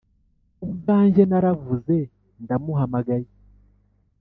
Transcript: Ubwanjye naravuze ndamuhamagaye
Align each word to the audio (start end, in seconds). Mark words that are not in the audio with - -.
Ubwanjye 0.63 1.21
naravuze 1.31 1.95
ndamuhamagaye 2.43 3.27